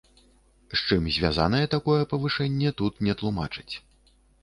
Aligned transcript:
З 0.73 0.79
чым 0.87 1.09
звязанае 1.17 1.61
такое 1.75 2.01
павышэнне, 2.17 2.75
тут 2.83 2.93
не 3.09 3.13
тлумачаць. 3.25 3.71